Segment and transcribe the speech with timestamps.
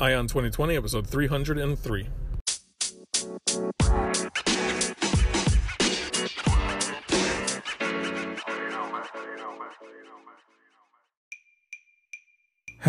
[0.00, 2.06] Ion 2020, episode 303.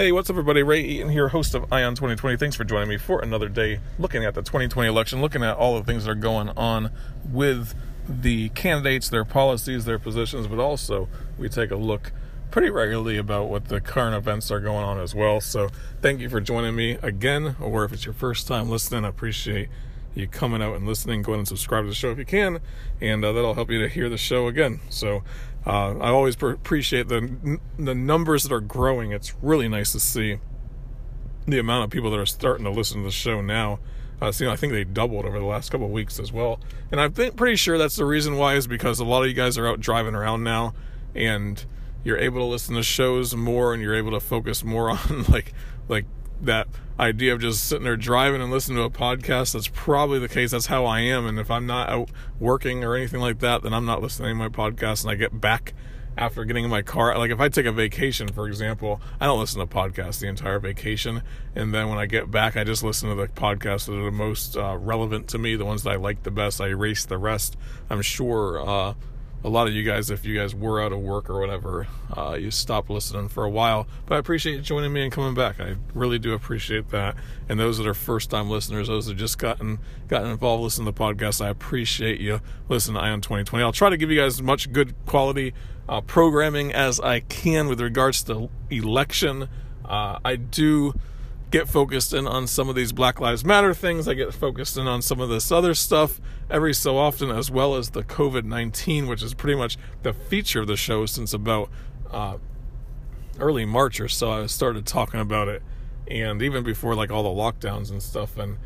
[0.00, 0.62] Hey, what's up, everybody?
[0.62, 2.38] Ray Eaton here, host of Ion 2020.
[2.38, 5.78] Thanks for joining me for another day looking at the 2020 election, looking at all
[5.78, 6.90] the things that are going on
[7.30, 7.74] with
[8.08, 11.06] the candidates, their policies, their positions, but also
[11.38, 12.12] we take a look
[12.50, 15.38] pretty regularly about what the current events are going on as well.
[15.38, 15.68] So,
[16.00, 19.68] thank you for joining me again, or if it's your first time listening, I appreciate
[20.14, 21.22] you coming out and listening.
[21.22, 22.60] Go ahead and subscribe to the show if you can,
[23.00, 24.80] and uh, that'll help you to hear the show again.
[24.88, 25.22] So,
[25.66, 29.12] uh, I always pr- appreciate the the numbers that are growing.
[29.12, 30.38] It's really nice to see
[31.46, 33.78] the amount of people that are starting to listen to the show now.
[34.20, 37.56] Uh, I think they doubled over the last couple weeks as well, and I'm pretty
[37.56, 40.14] sure that's the reason why is because a lot of you guys are out driving
[40.14, 40.74] around now,
[41.14, 41.64] and
[42.04, 45.54] you're able to listen to shows more, and you're able to focus more on like
[45.88, 46.04] like
[46.42, 49.54] that idea of just sitting there driving and listening to a podcast.
[49.54, 50.50] That's probably the case.
[50.50, 51.26] That's how I am.
[51.26, 54.34] And if I'm not out working or anything like that, then I'm not listening to
[54.34, 55.02] my podcast.
[55.02, 55.72] And I get back
[56.16, 57.16] after getting in my car.
[57.16, 60.58] Like if I take a vacation, for example, I don't listen to podcasts the entire
[60.58, 61.22] vacation.
[61.54, 64.10] And then when I get back, I just listen to the podcasts that are the
[64.10, 66.60] most uh, relevant to me, the ones that I like the best.
[66.60, 67.56] I erase the rest.
[67.88, 68.60] I'm sure.
[68.68, 68.94] Uh,
[69.42, 72.36] a lot of you guys, if you guys were out of work or whatever, uh,
[72.38, 73.86] you stopped listening for a while.
[74.04, 75.60] But I appreciate you joining me and coming back.
[75.60, 77.16] I really do appreciate that.
[77.48, 80.92] And those that are first time listeners, those that just gotten gotten involved listening to
[80.92, 83.64] the podcast, I appreciate you listening to Ion 2020.
[83.64, 85.54] I'll try to give you guys as much good quality
[85.88, 89.48] uh, programming as I can with regards to election.
[89.84, 90.94] Uh, I do
[91.50, 94.06] get focused in on some of these Black Lives Matter things.
[94.06, 97.74] I get focused in on some of this other stuff every so often, as well
[97.74, 101.70] as the COVID 19, which is pretty much the feature of the show since about
[102.10, 102.38] uh,
[103.38, 104.30] early March or so.
[104.30, 105.62] I started talking about it,
[106.08, 108.36] and even before like all the lockdowns and stuff.
[108.36, 108.58] And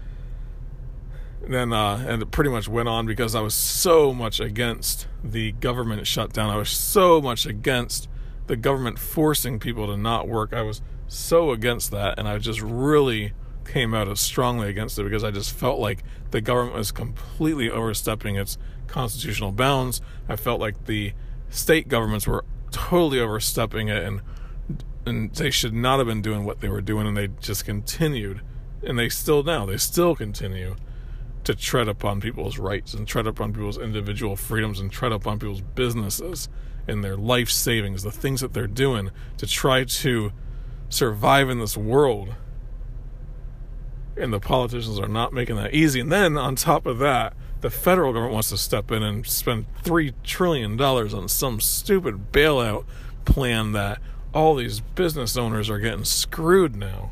[1.43, 5.53] then uh, and it pretty much went on because I was so much against the
[5.53, 6.51] government shutdown.
[6.51, 8.09] I was so much against
[8.47, 10.53] the government forcing people to not work.
[10.53, 13.33] I was so against that, and I just really
[13.65, 17.71] came out as strongly against it because I just felt like the government was completely
[17.71, 20.01] overstepping its constitutional bounds.
[20.29, 21.13] I felt like the
[21.51, 24.21] state governments were totally overstepping it, and
[25.07, 28.41] and they should not have been doing what they were doing, and they just continued,
[28.83, 30.77] and they still now they still continue
[31.45, 35.61] to tread upon people's rights and tread upon people's individual freedoms and tread upon people's
[35.61, 36.49] businesses
[36.89, 40.33] and their life savings, the things that they're doing to try to
[40.89, 42.35] survive in this world.
[44.17, 46.01] And the politicians are not making that easy.
[46.01, 49.67] And then on top of that, the federal government wants to step in and spend
[49.83, 52.85] $3 trillion on some stupid bailout
[53.25, 54.01] plan that
[54.35, 57.11] all these business owners are getting screwed now.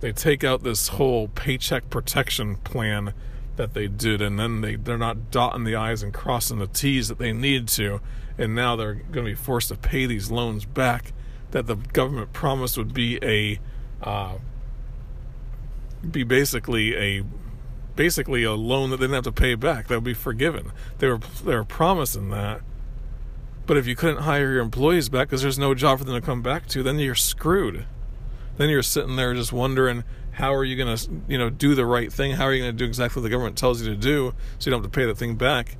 [0.00, 3.14] They take out this whole paycheck protection plan
[3.56, 7.08] that they did, and then they, they're not dotting the I's and crossing the T's
[7.08, 8.00] that they need to,
[8.36, 11.12] and now they're going to be forced to pay these loans back
[11.52, 13.60] that the government promised would be a
[14.02, 14.38] uh,
[16.10, 17.24] be basically a
[17.96, 20.72] basically a loan that they didn't have to pay back that would be forgiven.
[20.98, 22.62] They were they were promising that,
[23.66, 26.20] but if you couldn't hire your employees back because there's no job for them to
[26.20, 27.86] come back to, then you're screwed.
[28.56, 31.86] Then you're sitting there just wondering how are you going to you know do the
[31.86, 32.32] right thing?
[32.32, 34.68] How are you going to do exactly what the government tells you to do so
[34.68, 35.76] you don't have to pay the thing back?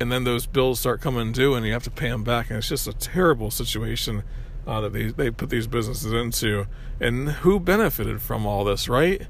[0.00, 2.58] and then those bills start coming due and you have to pay them back and
[2.58, 4.22] it's just a terrible situation
[4.66, 6.66] uh, that they, they put these businesses into.
[7.00, 9.26] And who benefited from all this right?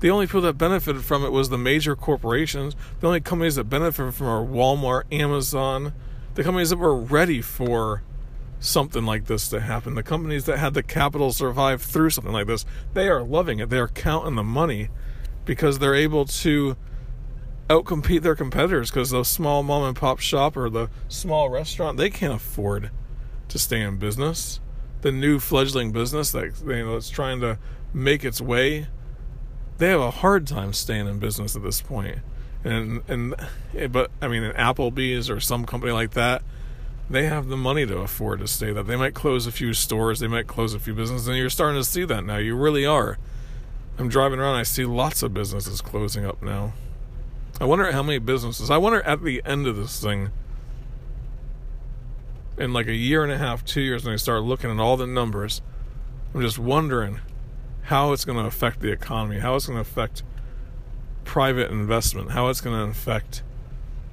[0.00, 2.74] The only people that benefited from it was the major corporations.
[3.00, 5.92] The only companies that benefited from are walmart amazon
[6.34, 8.02] the companies that were ready for
[8.58, 9.94] something like this to happen.
[9.94, 12.64] The companies that had the capital survive through something like this
[12.94, 13.70] they are loving it.
[13.70, 14.88] They are counting the money
[15.44, 16.76] because they're able to
[17.68, 22.10] outcompete their competitors because those small mom and pop shop or the small restaurant they
[22.10, 22.90] can't afford
[23.52, 24.60] to stay in business.
[25.02, 27.58] The new fledgling business that you know that's trying to
[27.92, 28.86] make its way,
[29.78, 32.18] they have a hard time staying in business at this point.
[32.64, 33.34] And and
[33.76, 36.42] eh, but I mean, an Applebee's or some company like that,
[37.10, 38.86] they have the money to afford to stay that.
[38.86, 41.80] They might close a few stores, they might close a few businesses, and you're starting
[41.80, 42.36] to see that now.
[42.36, 43.18] You really are.
[43.98, 46.72] I'm driving around, I see lots of businesses closing up now
[47.60, 48.70] I wonder how many businesses.
[48.70, 50.30] I wonder at the end of this thing,
[52.58, 54.96] in like a year and a half, two years, when I start looking at all
[54.96, 55.62] the numbers,
[56.34, 57.20] I'm just wondering
[57.82, 60.22] how it's going to affect the economy, how it's going to affect
[61.24, 63.42] private investment, how it's going to affect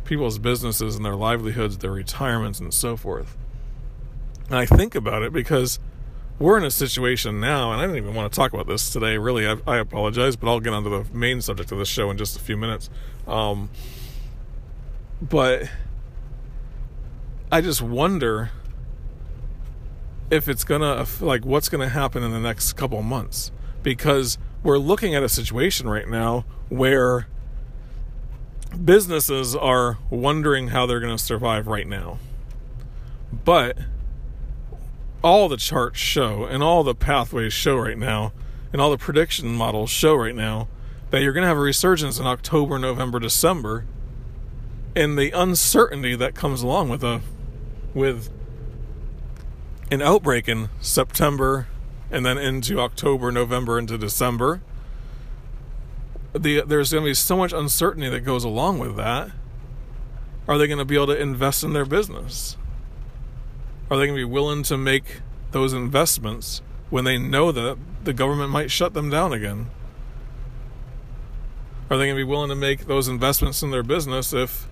[0.06, 3.38] people's businesses and their livelihoods, their retirements, and so forth.
[4.48, 5.80] And I think about it because
[6.40, 9.18] we're in a situation now, and I didn't even want to talk about this today.
[9.18, 12.18] Really, I, I apologize, but I'll get onto the main subject of the show in
[12.18, 12.90] just a few minutes.
[13.28, 13.70] Um,
[15.22, 15.70] but
[17.52, 18.52] I just wonder
[20.30, 23.52] if it's gonna like what's gonna happen in the next couple months
[23.82, 27.28] because we're looking at a situation right now where
[28.84, 32.20] businesses are wondering how they're going to survive right now.
[33.32, 33.78] But
[35.24, 38.32] all the charts show and all the pathways show right now
[38.72, 40.68] and all the prediction models show right now
[41.10, 43.86] that you're going to have a resurgence in October, November, December
[44.96, 47.22] and the uncertainty that comes along with a
[47.94, 48.30] with
[49.92, 51.68] an outbreak in September
[52.12, 54.62] and then into October, November, into December.
[56.34, 59.32] The, there's going to be so much uncertainty that goes along with that.
[60.48, 62.58] Are they going to be able to invest in their business?
[63.90, 65.22] Are they going to be willing to make
[65.52, 69.70] those investments when they know that the government might shut them down again?
[71.90, 74.68] Are they going to be willing to make those investments in their business if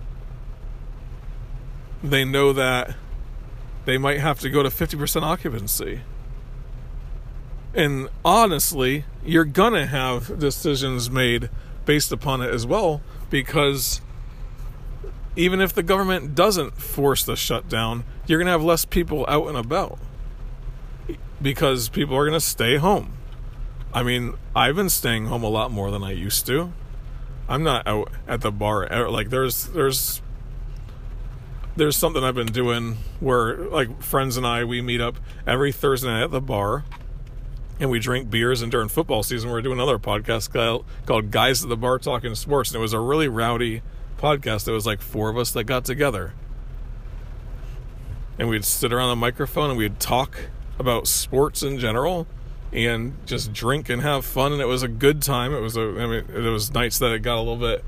[2.04, 2.96] they know that
[3.88, 6.02] they might have to go to 50% occupancy?
[7.74, 11.50] And honestly, you're going to have decisions made
[11.86, 14.02] based upon it as well because
[15.38, 19.48] even if the government doesn't force the shutdown, you're going to have less people out
[19.48, 19.98] and about
[21.42, 23.14] because people are going to stay home.
[23.94, 26.74] I mean, I've been staying home a lot more than I used to.
[27.48, 30.22] I'm not out at the bar like there's there's
[31.78, 36.08] there's something I've been doing where like friends and I we meet up every Thursday
[36.08, 36.84] night at the bar
[37.80, 38.62] and we drink beers.
[38.62, 40.52] And during football season, we are doing another podcast
[41.06, 42.72] called Guys at the Bar Talking Sports.
[42.72, 43.82] And it was a really rowdy
[44.18, 44.66] podcast.
[44.66, 46.34] There was like four of us that got together.
[48.40, 52.28] And we'd sit around the microphone and we'd talk about sports in general
[52.72, 54.52] and just drink and have fun.
[54.52, 55.54] And it was a good time.
[55.54, 57.84] It was a, I mean, it was nights that it got a little bit,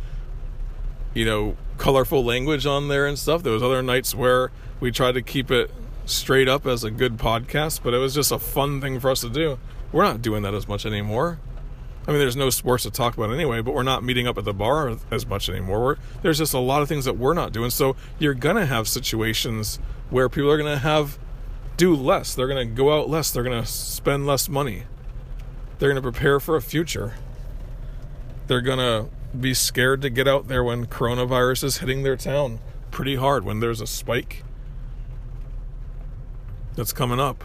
[1.14, 3.42] you know, colorful language on there and stuff.
[3.42, 5.72] There was other nights where we tried to keep it
[6.06, 9.22] straight up as a good podcast, but it was just a fun thing for us
[9.22, 9.58] to do.
[9.92, 11.40] We're not doing that as much anymore.
[12.08, 14.46] I mean, there's no sports to talk about anyway, but we're not meeting up at
[14.46, 15.80] the bar as much anymore.
[15.80, 17.70] We're, there's just a lot of things that we're not doing.
[17.70, 19.80] So you're gonna have situations
[20.10, 21.18] where people are gonna have
[21.78, 22.36] do less.
[22.36, 23.32] They're gonna go out less.
[23.32, 24.84] They're gonna spend less money.
[25.78, 27.16] They're gonna prepare for a future.
[28.48, 32.60] They're gonna be scared to get out there when coronavirus is hitting their town
[32.92, 33.44] pretty hard.
[33.44, 34.44] When there's a spike
[36.76, 37.44] that's coming up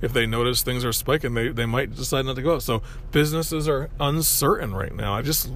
[0.00, 2.56] if they notice things are spiking, they, they might decide not to go.
[2.56, 2.62] Out.
[2.62, 5.14] So businesses are uncertain right now.
[5.14, 5.50] I just,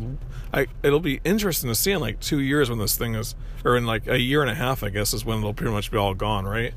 [0.52, 3.34] I it'll be interesting to see in like two years when this thing is,
[3.64, 5.90] or in like a year and a half, I guess, is when it'll pretty much
[5.90, 6.74] be all gone, right?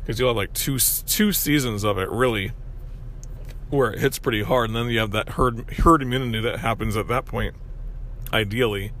[0.00, 2.52] Because you'll have like two two seasons of it really,
[3.68, 6.96] where it hits pretty hard, and then you have that herd herd immunity that happens
[6.96, 7.54] at that point,
[8.32, 8.92] ideally.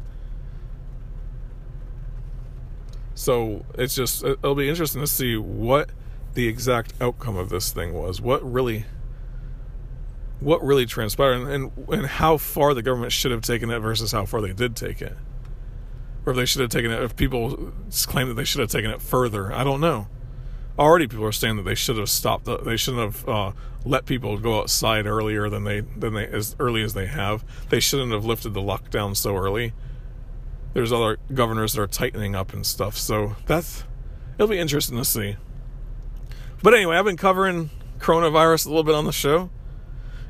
[3.14, 5.90] So it's just it'll be interesting to see what
[6.34, 8.20] the exact outcome of this thing was.
[8.20, 8.86] What really
[10.40, 14.12] what really transpired and, and, and how far the government should have taken it versus
[14.12, 15.16] how far they did take it.
[16.24, 17.72] Or if they should have taken it if people
[18.06, 19.52] claim that they should have taken it further.
[19.52, 20.08] I don't know.
[20.78, 23.52] Already people are saying that they should have stopped the, they shouldn't have uh,
[23.84, 27.44] let people go outside earlier than they than they as early as they have.
[27.68, 29.72] They shouldn't have lifted the lockdown so early.
[30.72, 32.96] There's other governors that are tightening up and stuff.
[32.96, 33.84] So that's
[34.38, 35.36] it'll be interesting to see.
[36.62, 39.50] But anyway, I've been covering coronavirus a little bit on the show.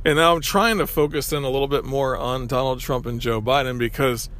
[0.04, 3.20] And now I'm trying to focus in a little bit more on Donald Trump and
[3.20, 4.30] Joe Biden because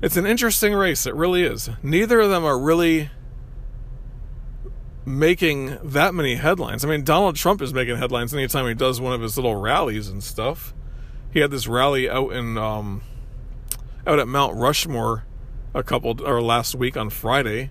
[0.00, 1.04] it's an interesting race.
[1.04, 1.68] It really is.
[1.82, 3.10] Neither of them are really
[5.04, 6.84] making that many headlines.
[6.84, 10.08] I mean, Donald Trump is making headlines anytime he does one of his little rallies
[10.08, 10.74] and stuff.
[11.32, 13.02] He had this rally out in um,
[14.06, 15.24] out at Mount Rushmore
[15.74, 17.70] a couple or last week on Friday,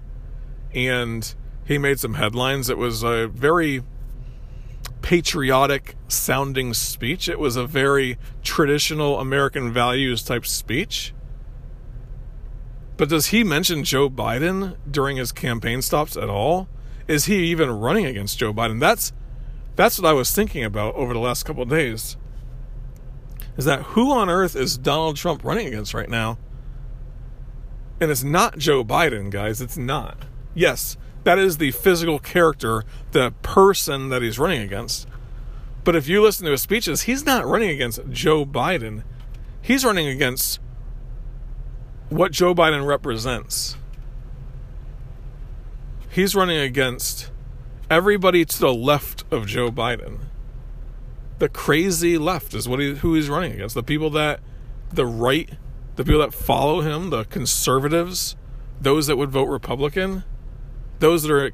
[0.74, 2.70] and he made some headlines.
[2.70, 3.84] It was a very
[5.02, 7.30] patriotic sounding speech.
[7.30, 11.14] It was a very traditional American values type speech.
[12.98, 16.68] But does he mention Joe Biden during his campaign stops at all?
[17.10, 18.80] Is he even running against Joe Biden?
[18.80, 19.12] That's
[19.76, 22.18] that's what I was thinking about over the last couple days.
[23.58, 26.38] Is that who on earth is Donald Trump running against right now?
[28.00, 29.60] And it's not Joe Biden, guys.
[29.60, 30.20] It's not.
[30.54, 35.08] Yes, that is the physical character, the person that he's running against.
[35.84, 39.04] But if you listen to his speeches, he's not running against Joe Biden.
[39.64, 40.60] He's running against
[42.10, 43.78] what Joe Biden represents.
[46.12, 47.30] He's running against
[47.90, 50.22] everybody to the left of Joe Biden.
[51.38, 53.76] The crazy left is what he, who he's running against.
[53.76, 54.40] The people that,
[54.92, 55.52] the right,
[55.98, 58.36] the people that follow him, the conservatives,
[58.82, 60.24] those that would vote Republican,
[60.98, 61.52] those that are,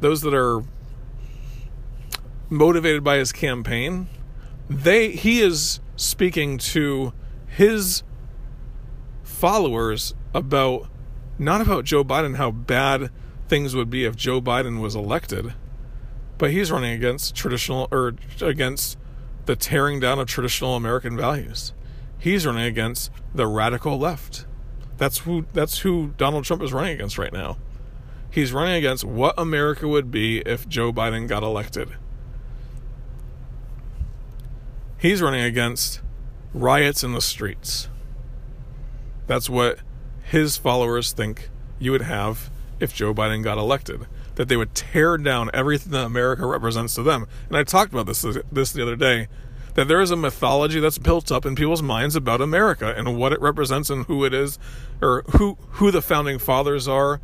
[0.00, 0.62] those that are
[2.48, 4.08] motivated by his campaign.
[4.70, 7.12] They he is speaking to
[7.46, 8.02] his
[9.22, 10.88] followers about
[11.38, 13.10] not about Joe Biden, how bad
[13.48, 15.54] things would be if Joe Biden was elected,
[16.38, 18.98] but he's running against traditional or against
[19.46, 21.72] the tearing down of traditional American values.
[22.18, 24.46] He's running against the radical left.
[24.96, 27.58] That's who that's who Donald Trump is running against right now.
[28.30, 31.90] He's running against what America would be if Joe Biden got elected.
[34.98, 36.00] He's running against
[36.52, 37.88] riots in the streets.
[39.26, 39.78] That's what
[40.24, 42.50] his followers think you would have
[42.80, 44.06] if Joe Biden got elected.
[44.34, 47.26] That they would tear down everything that America represents to them.
[47.48, 49.28] And I talked about this this the other day.
[49.74, 53.32] That there is a mythology that's built up in people's minds about America and what
[53.32, 54.58] it represents and who it is,
[55.00, 57.20] or who who the founding fathers are.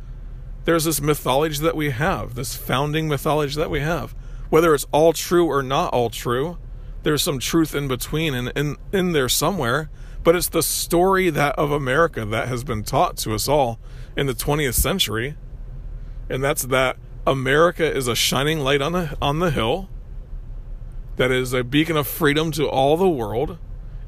[0.63, 4.13] There's this mythology that we have, this founding mythology that we have.
[4.49, 6.57] Whether it's all true or not all true,
[7.03, 9.89] there's some truth in between and in, in there somewhere
[10.23, 13.79] but it's the story that of America that has been taught to us all
[14.15, 15.35] in the 20th century
[16.29, 19.89] and that's that America is a shining light on the on the hill
[21.17, 23.57] that is a beacon of freedom to all the world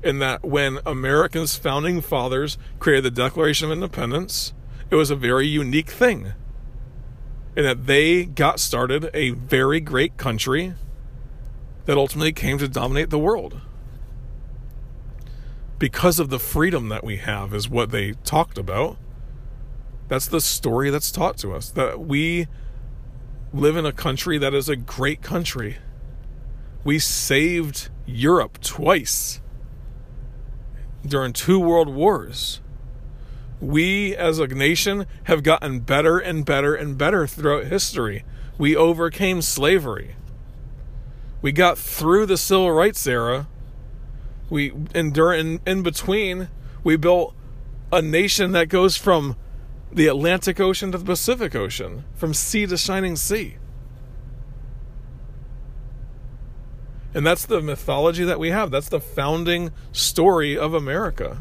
[0.04, 4.54] and that when Americans founding fathers created the Declaration of Independence
[4.90, 6.34] it was a very unique thing
[7.56, 10.74] and that they got started a very great country
[11.86, 13.60] that ultimately came to dominate the world.
[15.84, 18.96] Because of the freedom that we have, is what they talked about.
[20.08, 22.48] That's the story that's taught to us that we
[23.54, 25.80] live in a country that is a great country.
[26.86, 29.42] We saved Europe twice
[31.06, 32.62] during two world wars.
[33.60, 38.24] We as a nation have gotten better and better and better throughout history.
[38.58, 40.16] We overcame slavery
[41.44, 43.48] we got through the civil rights era.
[44.54, 46.50] We and during in between,
[46.84, 47.34] we built
[47.92, 49.36] a nation that goes from
[49.92, 53.58] the Atlantic Ocean to the Pacific Ocean, from sea to shining sea.
[57.16, 58.70] And that's the mythology that we have.
[58.70, 61.40] That's the founding story of America.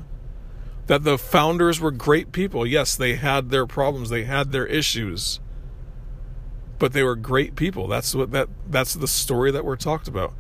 [0.87, 2.67] That the founders were great people.
[2.67, 5.39] Yes, they had their problems, they had their issues
[6.79, 7.87] but they were great people.
[7.87, 10.35] That's what that that's the story that we're talked about.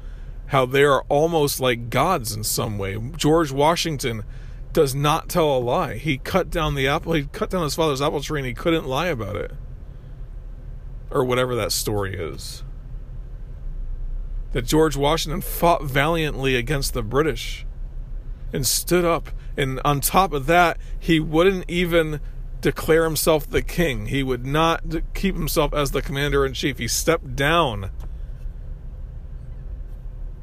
[0.52, 2.98] How they are almost like gods in some way.
[3.16, 4.22] George Washington
[4.74, 5.94] does not tell a lie.
[5.96, 7.14] He cut down the apple.
[7.14, 9.52] He cut down his father's apple tree, and he couldn't lie about it,
[11.10, 12.64] or whatever that story is.
[14.52, 17.64] That George Washington fought valiantly against the British,
[18.52, 19.30] and stood up.
[19.56, 22.20] And on top of that, he wouldn't even
[22.60, 24.08] declare himself the king.
[24.08, 24.82] He would not
[25.14, 26.76] keep himself as the commander in chief.
[26.76, 27.90] He stepped down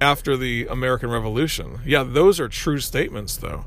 [0.02, 1.80] after the American Revolution.
[1.86, 3.66] Yeah, those are true statements, though.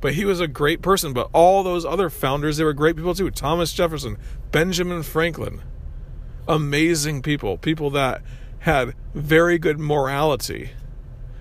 [0.00, 1.12] But he was a great person.
[1.12, 3.30] But all those other founders, they were great people too.
[3.30, 4.18] Thomas Jefferson,
[4.50, 5.62] Benjamin Franklin.
[6.48, 7.56] Amazing people.
[7.56, 8.22] People that
[8.60, 10.70] had very good morality.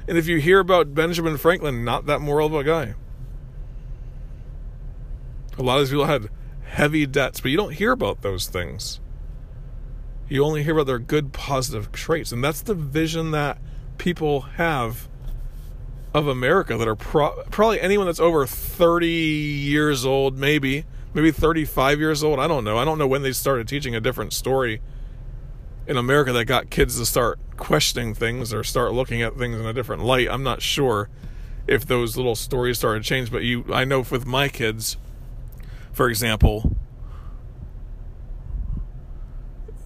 [0.08, 2.94] And if you hear about Benjamin Franklin, not that moral of a guy.
[5.58, 6.30] A lot of these people had
[6.64, 9.00] heavy debts, but you don't hear about those things.
[10.30, 12.32] You only hear about their good, positive traits.
[12.32, 13.58] And that's the vision that
[14.02, 15.08] people have
[16.12, 22.00] of America that are pro- probably anyone that's over 30 years old, maybe, maybe 35
[22.00, 22.40] years old.
[22.40, 22.80] I don't know.
[22.80, 24.82] I don't know when they started teaching a different story
[25.86, 29.68] in America that got kids to start questioning things or start looking at things in
[29.68, 30.28] a different light.
[30.32, 31.08] I'm not sure
[31.68, 34.98] if those little stories started to change, but you, I know with my kids,
[35.92, 36.76] for example,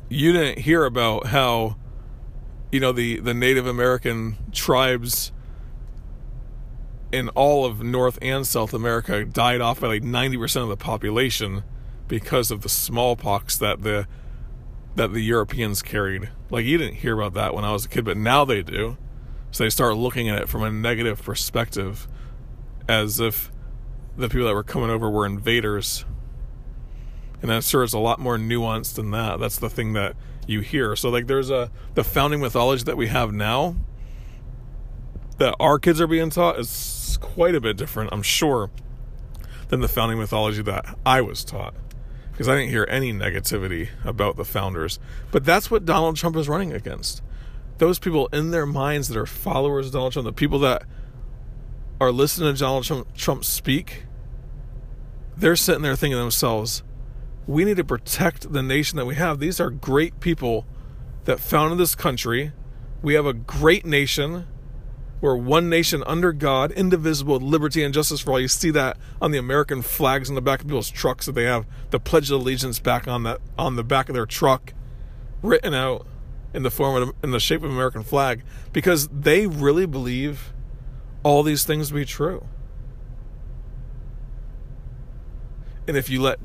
[0.07, 1.75] you didn't hear about how
[2.71, 5.31] you know the the Native American tribes
[7.11, 11.63] in all of North and South America died off by like 90% of the population
[12.07, 14.07] because of the smallpox that the
[14.95, 16.29] that the Europeans carried.
[16.49, 18.97] Like you didn't hear about that when I was a kid, but now they do.
[19.51, 22.07] So they start looking at it from a negative perspective
[22.87, 23.51] as if
[24.17, 26.05] the people that were coming over were invaders.
[27.41, 29.39] And I'm sure it's a lot more nuanced than that.
[29.39, 30.15] That's the thing that
[30.47, 30.95] you hear.
[30.95, 33.75] So like there's a the founding mythology that we have now
[35.37, 38.69] that our kids are being taught is quite a bit different, I'm sure,
[39.67, 41.73] than the founding mythology that I was taught.
[42.31, 44.99] Because I didn't hear any negativity about the founders.
[45.31, 47.21] But that's what Donald Trump is running against.
[47.77, 50.83] Those people in their minds that are followers of Donald Trump, the people that
[51.99, 54.03] are listening to Donald Trump, Trump speak,
[55.37, 56.83] they're sitting there thinking to themselves,
[57.47, 59.39] we need to protect the nation that we have.
[59.39, 60.65] These are great people
[61.25, 62.51] that founded this country.
[63.01, 64.47] We have a great nation.
[65.21, 68.39] We're one nation under God, indivisible, liberty and justice for all.
[68.39, 71.43] You see that on the American flags on the back of people's trucks that they
[71.43, 74.73] have the Pledge of Allegiance back on that on the back of their truck,
[75.41, 76.05] written out
[76.53, 80.53] in the form of in the shape of American flag, because they really believe
[81.23, 82.45] all these things to be true.
[85.87, 86.39] And if you let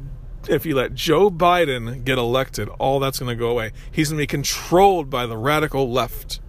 [0.49, 3.73] if you let Joe Biden get elected, all that's going to go away.
[3.91, 6.41] He's going to be controlled by the radical left.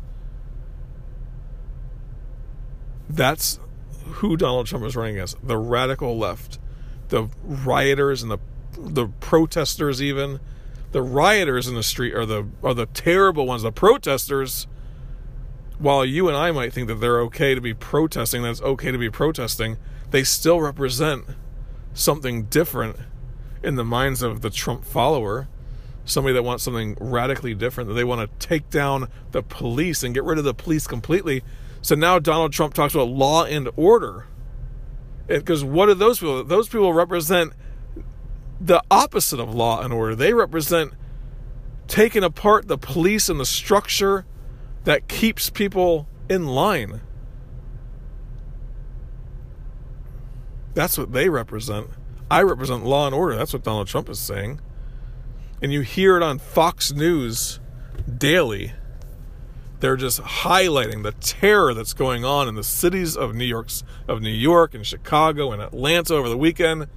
[3.09, 3.59] That's
[4.05, 6.59] who Donald Trump is running against the radical left,
[7.09, 8.39] the rioters and the
[8.77, 10.39] the protesters even
[10.91, 14.65] the rioters in the street are the are the terrible ones the protesters
[15.77, 18.97] while you and I might think that they're okay to be protesting that's okay to
[18.97, 19.77] be protesting
[20.11, 21.25] they still represent
[21.93, 22.97] something different
[23.63, 25.47] in the minds of the Trump follower,
[26.05, 30.13] somebody that wants something radically different, that they want to take down the police and
[30.13, 31.43] get rid of the police completely.
[31.81, 34.27] So now Donald Trump talks about law and order.
[35.27, 36.43] Because what are those people?
[36.43, 37.53] Those people represent
[38.59, 40.15] the opposite of law and order.
[40.15, 40.93] They represent
[41.87, 44.25] taking apart the police and the structure
[44.83, 47.01] that keeps people in line.
[50.73, 51.89] That's what they represent.
[52.31, 53.35] I represent law and order.
[53.35, 54.61] That's what Donald Trump is saying.
[55.61, 57.59] And you hear it on Fox News
[58.17, 58.71] daily.
[59.81, 63.67] They're just highlighting the terror that's going on in the cities of New York,
[64.07, 66.87] of New York and Chicago and Atlanta over the weekend.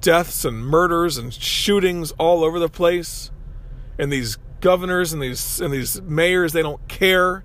[0.00, 3.30] Deaths and murders and shootings all over the place.
[3.98, 7.42] And these governors and these and these mayors, they don't care.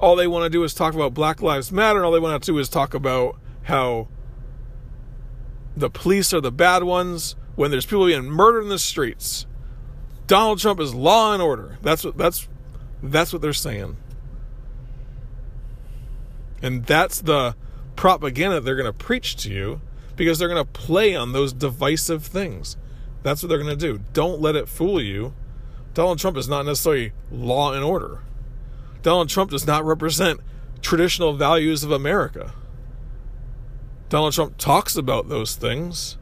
[0.00, 2.42] All they want to do is talk about Black Lives Matter, and all they want
[2.42, 4.08] to do is talk about how
[5.78, 9.46] the police are the bad ones when there's people being murdered in the streets.
[10.26, 11.78] Donald Trump is law and order.
[11.82, 12.48] That's what that's
[13.02, 13.96] that's what they're saying.
[16.60, 17.54] And that's the
[17.96, 19.80] propaganda they're going to preach to you
[20.16, 22.76] because they're going to play on those divisive things.
[23.22, 24.02] That's what they're going to do.
[24.12, 25.34] Don't let it fool you.
[25.94, 28.20] Donald Trump is not necessarily law and order.
[29.02, 30.40] Donald Trump does not represent
[30.82, 32.52] traditional values of America.
[34.08, 36.16] Donald Trump talks about those things,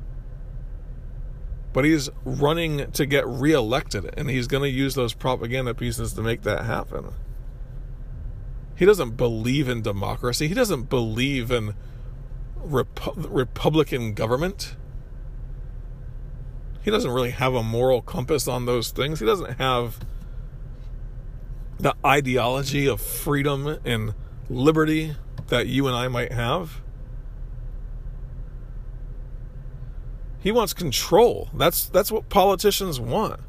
[1.72, 6.22] but he's running to get reelected, and he's going to use those propaganda pieces to
[6.22, 7.12] make that happen.
[8.76, 10.48] He doesn't believe in democracy.
[10.48, 11.74] He doesn't believe in
[12.60, 14.76] Repu- Republican government.
[16.82, 19.20] He doesn't really have a moral compass on those things.
[19.20, 20.00] He doesn't have
[21.78, 24.14] the ideology of freedom and
[24.48, 25.14] liberty
[25.48, 26.80] that you and I might have.
[30.46, 31.50] He wants control.
[31.54, 33.40] That's that's what politicians want.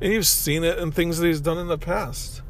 [0.00, 2.42] And you've seen it in things that he's done in the past.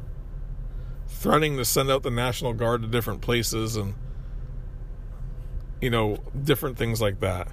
[1.07, 3.93] Threatening to send out the National Guard to different places and
[5.79, 7.49] you know, different things like that.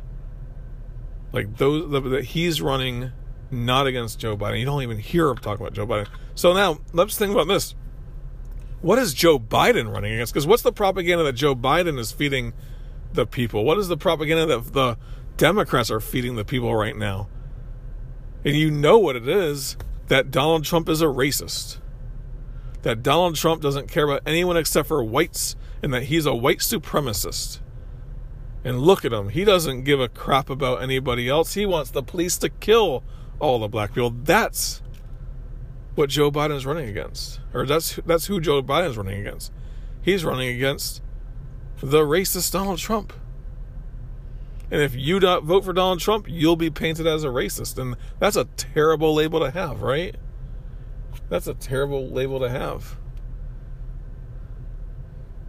[1.35, 3.12] Like those that he's running
[3.51, 4.61] not against Joe Biden.
[4.61, 6.09] You don't even hear him talk about Joe Biden.
[6.35, 7.75] So now let's think about this.
[8.81, 10.33] What is Joe Biden running against?
[10.33, 12.55] Because what's the propaganda that Joe Biden is feeding
[13.12, 13.66] the people?
[13.66, 14.97] What is the propaganda that the
[15.37, 17.29] Democrats are feeding the people right now.
[18.44, 19.77] And you know what it is
[20.09, 21.79] that Donald Trump is a racist.
[22.83, 26.59] That Donald Trump doesn't care about anyone except for whites and that he's a white
[26.59, 27.61] supremacist.
[28.62, 29.31] And look at him.
[29.31, 31.55] He doesn't give a crap about anybody else.
[31.55, 33.03] He wants the police to kill
[33.38, 34.11] all the black people.
[34.11, 34.83] That's
[35.94, 37.40] what Joe Biden is running against.
[37.53, 39.53] Or that's that's who Joe Biden is running against.
[40.01, 41.03] He's running against
[41.83, 43.12] the racist Donald Trump.
[44.70, 47.79] And if you don't vote for Donald Trump, you'll be painted as a racist.
[47.79, 50.16] And that's a terrible label to have, right?
[51.29, 52.96] That's a terrible label to have.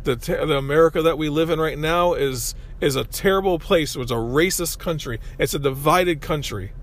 [0.04, 3.95] The, the America that we live in right now is is a terrible place.
[3.95, 5.19] It's a racist country.
[5.39, 6.73] It's a divided country.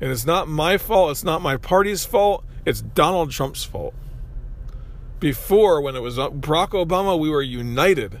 [0.00, 1.12] And it's not my fault.
[1.12, 2.44] It's not my party's fault.
[2.64, 3.94] It's Donald Trump's fault.
[5.20, 8.20] Before, when it was uh, Barack Obama, we were united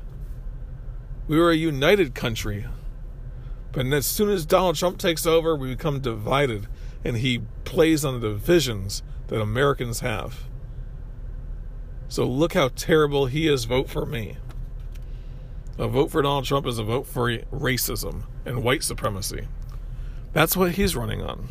[1.28, 2.66] We were a united country.
[3.72, 6.68] But as soon as Donald Trump takes over, we become divided,
[7.04, 10.44] and he plays on the divisions that Americans have.
[12.08, 13.64] So look how terrible he is.
[13.64, 14.36] Vote for me.
[15.78, 19.48] A vote for Donald Trump is a vote for racism and white supremacy.
[20.34, 21.48] That's what he's running on.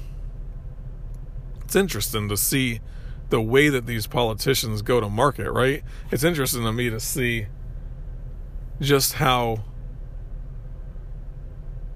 [1.64, 2.82] It's interesting to see
[3.30, 5.84] the way that these politicians go to market, right?
[6.12, 7.48] It's interesting to me to see
[8.82, 9.64] just how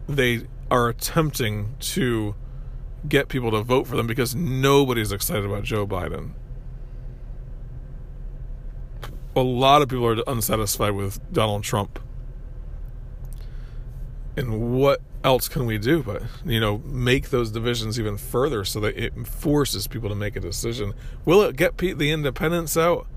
[0.07, 2.35] they are attempting to
[3.09, 6.31] get people to vote for them because nobody's excited about Joe Biden.
[9.35, 11.99] A lot of people are unsatisfied with Donald Trump.
[14.37, 18.79] And what else can we do but, you know, make those divisions even further so
[18.81, 20.93] that it forces people to make a decision?
[21.25, 23.07] Will it get the independents out?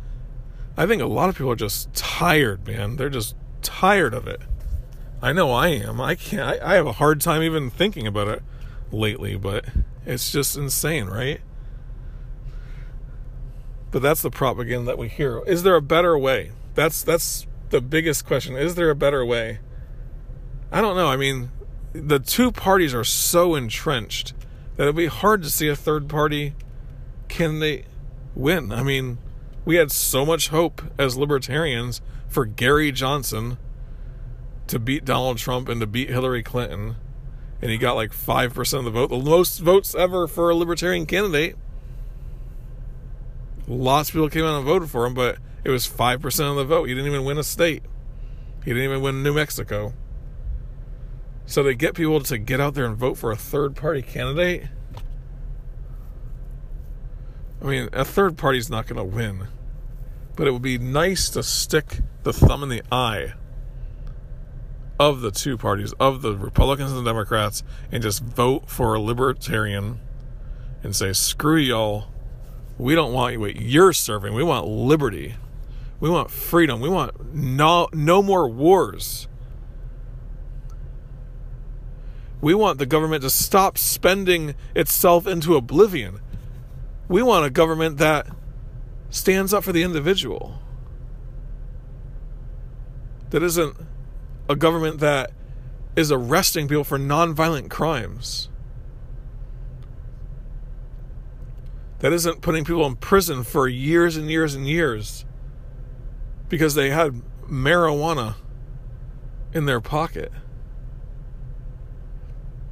[0.77, 2.97] I think a lot of people are just tired, man.
[2.97, 4.41] They're just tired of it.
[5.21, 6.01] I know I am.
[6.01, 6.43] I can't.
[6.43, 8.43] I, I have a hard time even thinking about it
[8.93, 9.67] lately, but
[10.07, 11.41] it's just insane, right?
[13.91, 15.43] But that's the propaganda that we hear.
[15.47, 16.53] Is there a better way?
[16.75, 18.57] That's that's the biggest question.
[18.57, 19.59] Is there a better way?
[20.71, 21.09] I don't know.
[21.09, 21.51] I mean,
[21.93, 24.35] the two parties are so entrenched
[24.77, 26.55] that it'd be hard to see a third party
[27.29, 27.87] candidate
[28.35, 28.71] win.
[28.71, 29.19] I mean,
[29.65, 33.59] we had so much hope as libertarians for Gary Johnson
[34.67, 36.97] to beat Donald Trump and to beat Hillary Clinton,
[37.61, 41.07] and he got like 5% of the vote, the most votes ever for a libertarian
[41.07, 41.57] candidate.
[43.67, 46.65] Lots of people came out and voted for him, but it was 5% of the
[46.65, 46.85] vote.
[46.85, 47.83] He didn't even win a state,
[48.65, 49.95] he didn't even win New Mexico.
[51.47, 54.65] So to get people to get out there and vote for a third party candidate,
[57.63, 59.49] I mean, a third party's not going to win.
[60.39, 63.33] But it would be nice to stick the thumb in the eye
[65.01, 69.01] of the two parties, of the Republicans and the Democrats, and just vote for a
[69.01, 69.99] libertarian
[70.85, 72.07] and say, screw y'all.
[72.79, 74.33] We don't want you what you're serving.
[74.33, 75.35] We want liberty.
[75.99, 76.81] We want freedom.
[76.81, 79.27] We want no, no more wars.
[82.41, 86.21] We want the government to stop spending itself into oblivion.
[87.09, 88.29] We want a government that
[89.11, 90.59] stands up for the individual.
[93.31, 93.77] That isn't
[94.49, 95.31] a government that
[95.97, 98.49] is arresting people for nonviolent crimes.
[101.99, 105.25] That isn't putting people in prison for years and years and years
[106.49, 108.37] because they had marijuana
[109.53, 110.33] in their pocket.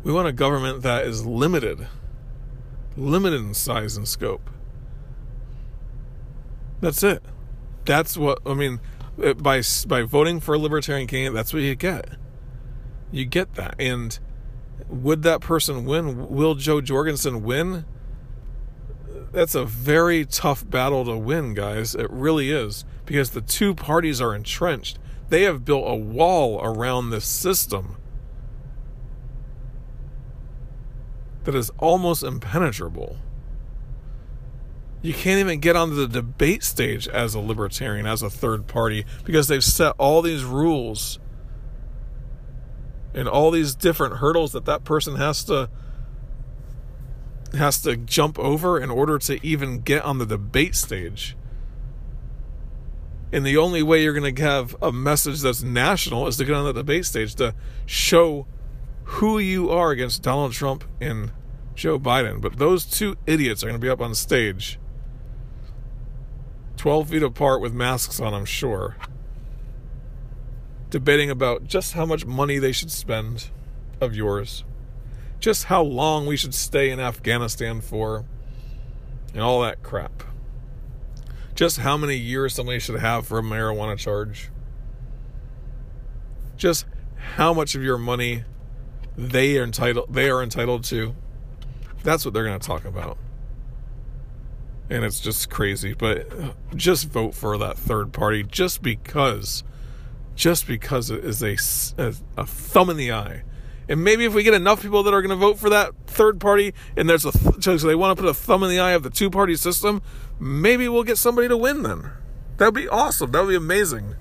[0.05, 1.89] We want a government that is limited,
[2.97, 4.49] limited in size and scope.
[6.87, 7.21] That's it.
[7.85, 8.79] That's what I mean.
[9.21, 12.11] Uh, by by voting for a libertarian candidate, that's what you get.
[13.11, 14.17] You get that, and
[14.89, 16.29] would that person win?
[16.29, 17.87] Will Jo Jorgensen win?
[19.33, 21.97] That's a very tough battle to win, guys.
[21.97, 25.01] It really is because the two parties are entrenched.
[25.29, 27.97] They have built a wall around this system
[31.43, 33.17] that is almost impenetrable.
[35.03, 39.05] You can't even get onto the debate stage as a libertarian, as a third party,
[39.25, 41.19] because they've set all these rules
[43.15, 45.71] and all these different hurdles that that person has to
[47.55, 51.37] has to jump over in order to even get on the debate stage.
[53.33, 56.55] And the only way you're going to have a message that's national is to get
[56.55, 57.55] on the debate stage to
[57.87, 58.47] show
[59.05, 61.33] who you are against Donald Trump and
[61.75, 62.41] Joe Biden.
[62.41, 64.79] But those two idiots are going to be up on stage,
[66.77, 68.97] 12 feet apart with masks on, I'm sure,
[70.91, 73.51] debating about just how much money they should spend
[74.01, 74.65] of yours,
[75.41, 78.25] just how long we should stay in Afghanistan for,
[79.33, 80.23] and all that crap.
[81.55, 84.51] Just how many years somebody should have for a marijuana charge.
[86.57, 86.85] Just
[87.35, 88.45] how much of your money
[89.17, 91.15] they are entitled they are entitled to.
[92.03, 93.17] That's what they're going to talk about.
[94.89, 96.29] And it's just crazy, but
[96.77, 99.65] just vote for that third party just because
[100.37, 101.57] just because it is a,
[102.01, 103.43] a, a thumb in the eye.
[103.89, 106.41] And maybe if we get enough people that are going to vote for that third
[106.41, 108.91] party, and there's a th- so they want to put a thumb in the eye
[108.93, 110.03] of the two party system,
[110.39, 112.11] maybe we'll get somebody to win then.
[112.59, 113.31] That would be awesome.
[113.31, 114.17] That would be amazing.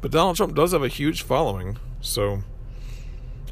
[0.00, 2.42] But Donald Trump does have a huge following, so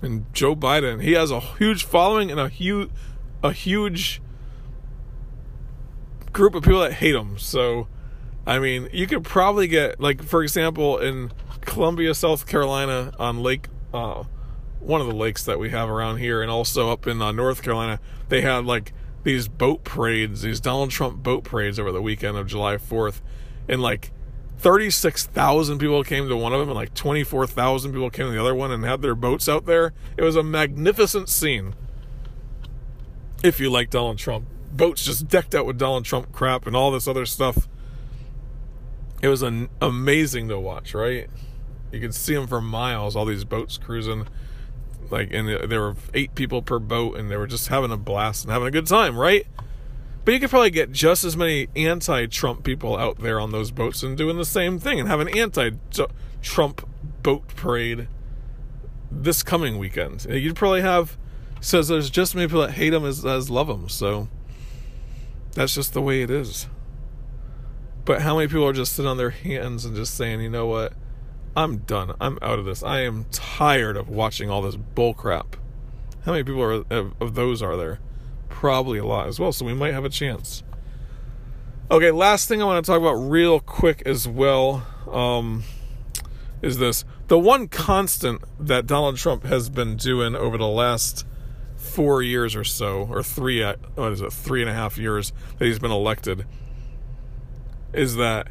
[0.03, 2.91] and Joe Biden, he has a huge following and a huge
[3.43, 4.21] a huge
[6.33, 7.39] group of people that hate him.
[7.39, 7.89] So
[8.47, 13.69] I mean, you could probably get like, for example, in Columbia, South Carolina, on Lake,
[13.93, 14.25] uh,
[14.81, 17.63] one of the lakes that we have around here, and also up in uh, North
[17.63, 22.39] Carolina, they had like these boat parades, these Donald Trump boat parades over the weekend
[22.39, 23.21] of July 4th,
[23.69, 24.11] and like
[24.61, 28.55] 36,000 people came to one of them, and like 24,000 people came to the other
[28.55, 29.94] one and had their boats out there.
[30.18, 31.75] It was a magnificent scene.
[33.42, 36.90] If you like Donald Trump, boats just decked out with Donald Trump crap and all
[36.90, 37.68] this other stuff.
[39.23, 41.29] It was an, amazing to watch, right?
[41.90, 44.27] You could see them for miles, all these boats cruising
[45.11, 48.44] like and there were eight people per boat and they were just having a blast
[48.44, 49.46] and having a good time right
[50.31, 54.05] but you could probably get just as many anti-trump people out there on those boats
[54.05, 56.88] and doing the same thing and have an anti-trump
[57.21, 58.07] boat parade
[59.11, 61.19] this coming weekend you'd probably have
[61.61, 64.29] says there's just as many people that hate him as, as love him so
[65.55, 66.69] that's just the way it is
[68.05, 70.66] but how many people are just sitting on their hands and just saying you know
[70.66, 70.93] what
[71.57, 72.14] I'm done.
[72.21, 72.85] I'm out of this.
[72.85, 75.55] I am tired of watching all this bullcrap.
[76.25, 77.99] How many people are of, of those are there?
[78.51, 79.53] Probably a lot as well.
[79.53, 80.63] So we might have a chance.
[81.91, 85.65] Okay, last thing I want to talk about real quick as well um,
[86.63, 91.27] is this: the one constant that Donald Trump has been doing over the last
[91.77, 95.65] four years or so, or three, what is it, three and a half years that
[95.65, 96.47] he's been elected,
[97.93, 98.49] is that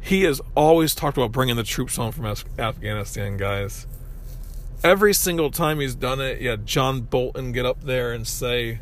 [0.00, 2.26] he has always talked about bringing the troops home from
[2.58, 3.86] Afghanistan, guys.
[4.82, 8.80] Every single time he's done it, yeah, John Bolton get up there and say,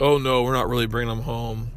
[0.00, 1.70] "Oh no, we're not really bringing them home.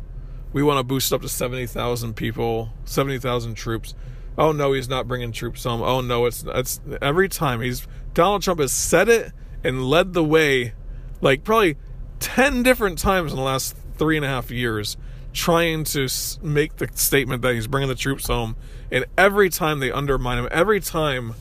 [0.52, 3.94] We want to boost up to seventy thousand people, seventy thousand troops."
[4.38, 5.82] Oh no, he's not bringing troops home.
[5.82, 9.32] Oh no, it's it's every time he's Donald Trump has said it
[9.64, 10.74] and led the way,
[11.22, 11.78] like probably
[12.20, 14.98] ten different times in the last three and a half years
[15.34, 16.08] trying to
[16.42, 18.56] make the statement that he's bringing the troops home,
[18.92, 21.36] and every time they undermine him, every time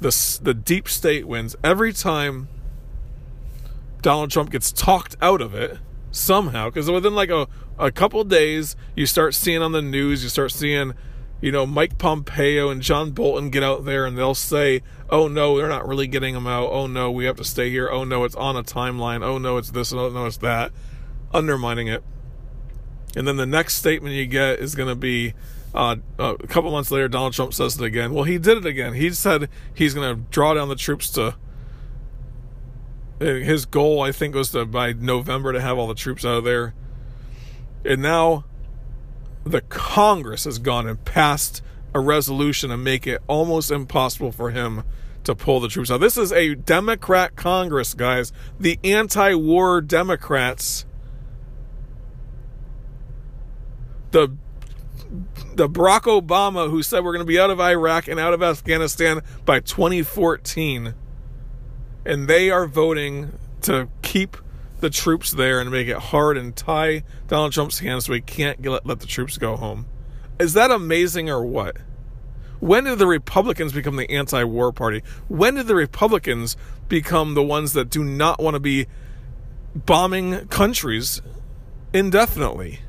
[0.00, 2.48] the the deep state wins, every time
[4.02, 5.78] Donald Trump gets talked out of it
[6.14, 7.48] somehow, because within like a
[7.78, 10.94] a couple days, you start seeing on the news, you start seeing.
[11.40, 15.58] You know, Mike Pompeo and John Bolton get out there and they'll say, oh no,
[15.58, 16.70] they're not really getting them out.
[16.70, 17.90] Oh no, we have to stay here.
[17.90, 19.22] Oh no, it's on a timeline.
[19.22, 19.92] Oh no, it's this.
[19.92, 20.72] Oh no, it's that.
[21.34, 22.02] Undermining it.
[23.14, 25.34] And then the next statement you get is going to be
[25.74, 28.14] uh, a couple months later, Donald Trump says it again.
[28.14, 28.94] Well, he did it again.
[28.94, 31.34] He said he's going to draw down the troops to.
[33.18, 36.44] His goal, I think, was to by November to have all the troops out of
[36.44, 36.74] there.
[37.84, 38.44] And now
[39.44, 41.62] the Congress has gone and passed
[41.94, 44.82] a resolution to make it almost impossible for him
[45.22, 46.00] to pull the troops out.
[46.00, 48.32] This is a Democrat Congress, guys.
[48.58, 50.84] The anti war Democrats
[54.10, 54.36] the
[55.54, 58.42] the Barack Obama who said we're going to be out of Iraq and out of
[58.42, 60.94] Afghanistan by 2014
[62.04, 64.36] and they are voting to keep
[64.80, 68.64] the troops there and make it hard and tie Donald Trump's hands so he can't
[68.66, 69.86] let, let the troops go home.
[70.38, 71.76] Is that amazing or what?
[72.60, 75.02] When did the Republicans become the anti war party?
[75.28, 76.56] When did the Republicans
[76.88, 78.86] become the ones that do not want to be
[79.74, 81.22] bombing countries
[81.92, 82.80] indefinitely?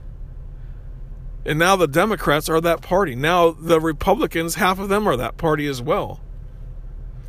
[1.46, 3.16] And now the Democrats are that party.
[3.16, 6.20] Now the Republicans, half of them are that party as well.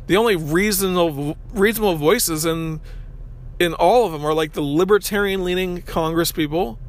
[0.07, 2.81] The only reasonable reasonable voices in
[3.59, 6.79] in all of them are like the libertarian leaning Congress people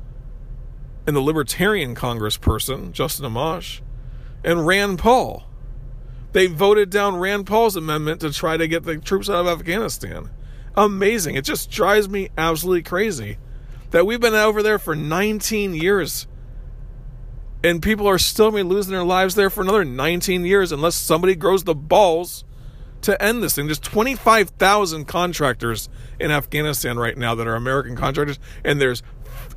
[1.06, 3.80] and the libertarian Congress person, Justin Amash,
[4.44, 5.44] and Rand Paul.
[6.32, 10.30] They voted down Rand Paul's amendment to try to get the troops out of Afghanistan.
[10.76, 11.34] Amazing.
[11.34, 13.38] It just drives me absolutely crazy
[13.90, 16.26] that we've been over there for 19 years
[17.64, 20.70] and people are still going to be losing their lives there for another 19 years
[20.70, 22.44] unless somebody grows the balls
[23.02, 23.66] to end this thing.
[23.66, 29.02] There's 25,000 contractors in Afghanistan right now that are American contractors, and there's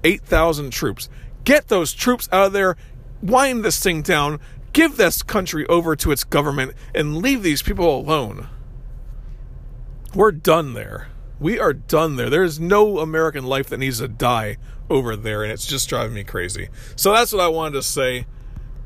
[0.04, 1.10] 8,000 troops.
[1.44, 2.76] Get those troops out of there,
[3.22, 4.40] wind this thing down,
[4.74, 8.48] give this country over to its government, and leave these people alone.
[10.14, 11.08] We're done there.
[11.40, 12.30] We are done there.
[12.30, 14.58] There is no American life that needs to die
[14.90, 16.70] over there, and it's just driving me crazy.
[16.96, 18.28] So that's what I wanted to say.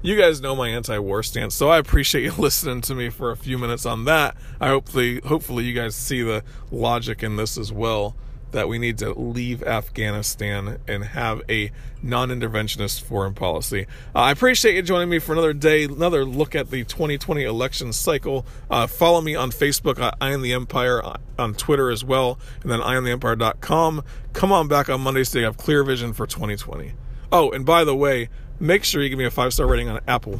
[0.05, 3.35] You guys know my anti-war stance, so I appreciate you listening to me for a
[3.35, 4.37] few minutes on that.
[4.61, 8.15] I hopefully, hopefully, you guys see the logic in this as well
[8.51, 11.71] that we need to leave Afghanistan and have a
[12.03, 13.87] non interventionist foreign policy.
[14.13, 17.91] Uh, I appreciate you joining me for another day, another look at the 2020 election
[17.91, 18.45] cycle.
[18.69, 22.37] Uh, follow me on Facebook, uh, I Am the Empire, uh, on Twitter as well,
[22.61, 24.03] and then IamTheEmpire.com.
[24.33, 26.93] Come on back on Mondays to have clear vision for 2020.
[27.31, 29.99] Oh, and by the way, make sure you give me a five star rating on
[30.07, 30.39] Apple